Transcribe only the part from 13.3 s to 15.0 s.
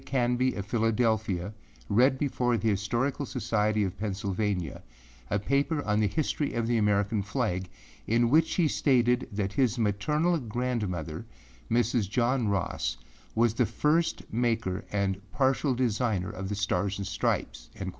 was the first maker